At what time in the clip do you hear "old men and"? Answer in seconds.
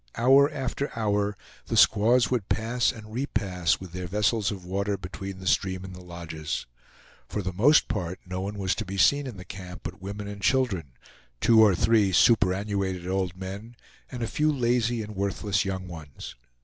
13.07-14.23